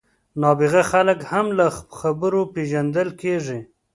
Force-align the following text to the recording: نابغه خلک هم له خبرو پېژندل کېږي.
نابغه 0.41 0.81
خلک 0.91 1.19
هم 1.31 1.45
له 1.57 1.65
خبرو 1.99 2.41
پېژندل 2.53 3.09
کېږي. 3.21 3.59